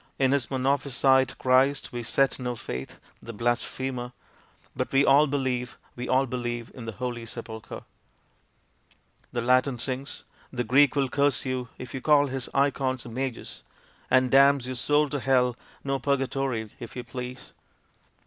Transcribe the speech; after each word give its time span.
In 0.17 0.31
his 0.31 0.49
Monophysite 0.49 1.37
Christ 1.37 1.91
we 1.93 2.01
set 2.01 2.39
no 2.39 2.55
faith, 2.55 2.99
the 3.21 3.33
blasphemer! 3.33 4.13
But 4.75 4.91
we 4.91 5.05
all 5.05 5.27
believe, 5.27 5.77
we 5.95 6.09
all 6.09 6.25
believe, 6.25 6.71
in 6.73 6.85
the 6.87 6.93
Holy 6.93 7.23
Sepulchre! 7.27 7.83
The 9.31 9.41
Latin 9.41 9.77
sings 9.77 10.23
The 10.51 10.63
Greek 10.63 10.95
will 10.95 11.07
curse 11.07 11.45
you 11.45 11.67
if 11.77 11.93
you 11.93 12.01
call 12.01 12.25
his 12.25 12.49
Ikons 12.51 13.05
images, 13.05 13.61
And 14.09 14.31
damns 14.31 14.65
your 14.65 14.73
soul 14.73 15.07
to 15.09 15.19
Hell 15.19 15.55
no 15.83 15.99
purgatory, 15.99 16.71
if 16.79 16.95
you 16.95 17.03
please! 17.03 17.53